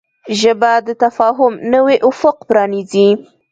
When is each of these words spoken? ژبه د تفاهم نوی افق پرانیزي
ژبه 0.39 0.71
د 0.87 0.89
تفاهم 1.03 1.53
نوی 1.73 1.95
افق 2.09 2.37
پرانیزي 2.49 3.09